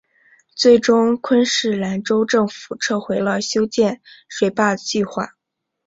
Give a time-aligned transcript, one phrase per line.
[0.55, 5.35] 最终昆士兰州政府撤回了修建水坝的计划。